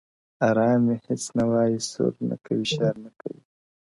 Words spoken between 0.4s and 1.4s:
ارام وي، هیڅ